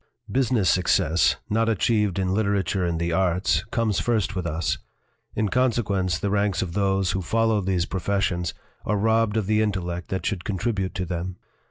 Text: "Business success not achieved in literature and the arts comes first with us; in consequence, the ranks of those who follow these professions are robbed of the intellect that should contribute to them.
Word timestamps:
"Business 0.41 0.67
success 0.67 1.35
not 1.47 1.69
achieved 1.69 2.17
in 2.17 2.33
literature 2.33 2.83
and 2.83 2.99
the 2.99 3.11
arts 3.13 3.63
comes 3.65 3.99
first 3.99 4.35
with 4.35 4.47
us; 4.47 4.79
in 5.35 5.47
consequence, 5.49 6.17
the 6.17 6.31
ranks 6.31 6.63
of 6.63 6.73
those 6.73 7.11
who 7.11 7.21
follow 7.21 7.61
these 7.61 7.85
professions 7.85 8.55
are 8.83 8.97
robbed 8.97 9.37
of 9.37 9.45
the 9.45 9.61
intellect 9.61 10.07
that 10.09 10.25
should 10.25 10.43
contribute 10.43 10.95
to 10.95 11.05
them. 11.05 11.35